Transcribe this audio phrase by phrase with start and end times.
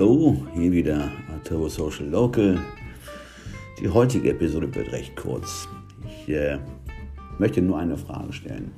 [0.00, 1.10] Hallo, hier wieder
[1.44, 2.58] Turbo Social Local.
[3.78, 5.68] Die heutige Episode wird recht kurz.
[6.06, 6.58] Ich äh,
[7.38, 8.72] möchte nur eine Frage stellen.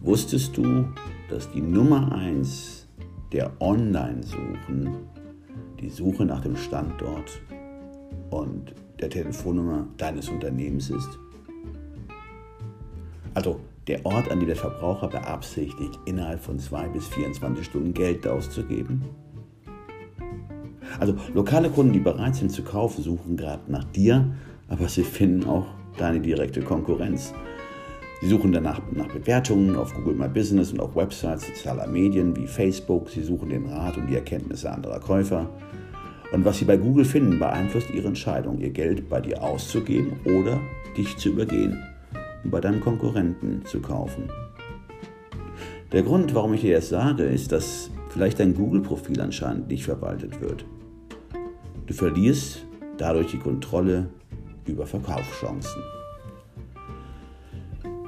[0.00, 0.84] Wusstest du,
[1.28, 2.86] dass die Nummer 1
[3.32, 4.94] der Online-Suchen
[5.80, 7.32] die Suche nach dem Standort
[8.30, 11.18] und der Telefonnummer deines Unternehmens ist?
[13.34, 13.58] Also
[13.88, 19.02] der Ort, an dem der Verbraucher beabsichtigt, innerhalb von zwei bis 24 Stunden Geld auszugeben?
[21.00, 24.34] Also lokale Kunden, die bereit sind zu kaufen, suchen gerade nach dir,
[24.68, 25.66] aber sie finden auch
[25.98, 27.32] deine direkte Konkurrenz.
[28.20, 32.46] Sie suchen danach nach Bewertungen auf Google My Business und auf Websites sozialer Medien wie
[32.46, 33.10] Facebook.
[33.10, 35.50] Sie suchen den Rat und die Erkenntnisse anderer Käufer.
[36.32, 40.58] Und was sie bei Google finden, beeinflusst ihre Entscheidung, ihr Geld bei dir auszugeben oder
[40.96, 41.82] dich zu übergehen
[42.42, 44.30] und bei deinem Konkurrenten zu kaufen.
[45.92, 50.40] Der Grund, warum ich dir das sage, ist, dass vielleicht dein Google-Profil anscheinend nicht verwaltet
[50.40, 50.64] wird.
[51.86, 52.64] Du verlierst
[52.96, 54.08] dadurch die Kontrolle
[54.66, 55.82] über Verkaufschancen.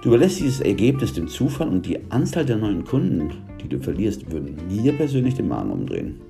[0.03, 3.33] Du überlässt dieses Ergebnis dem Zufall und die Anzahl der neuen Kunden,
[3.63, 6.21] die du verlierst, würden mir persönlich den Magen umdrehen.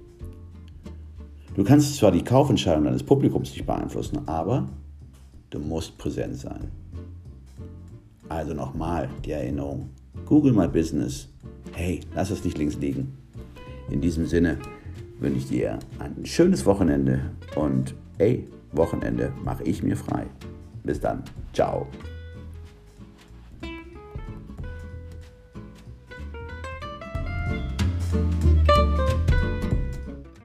[1.55, 4.69] Du kannst zwar die Kaufentscheidung deines Publikums nicht beeinflussen, aber
[5.50, 6.69] du musst präsent sein.
[8.28, 9.91] Also nochmal die Erinnerung.
[10.24, 11.28] Google My Business.
[11.72, 13.17] Hey, lass es nicht links liegen.
[13.91, 14.58] In diesem Sinne,
[15.19, 17.20] wünsche ich dir ein schönes Wochenende
[17.55, 20.27] und ey, Wochenende mache ich mir frei.
[20.83, 21.23] Bis dann.
[21.53, 21.86] Ciao.